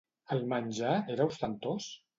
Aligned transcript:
El 0.35 0.41
menjar 0.55 0.95
era 1.19 1.31
ostentós? 1.35 1.97